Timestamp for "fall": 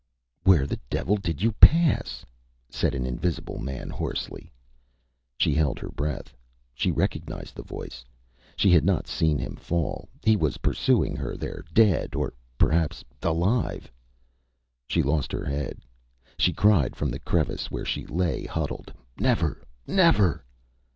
9.55-10.09